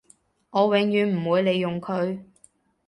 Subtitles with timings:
[0.03, 0.03] 我
[0.75, 2.23] 永遠唔會利用佢